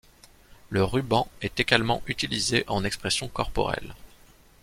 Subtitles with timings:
[0.71, 3.93] Le ruban est également utilisé en expression corporelle.